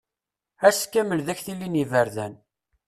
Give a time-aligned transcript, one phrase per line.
[0.67, 2.33] Ass kamel d aktili n yiberdan.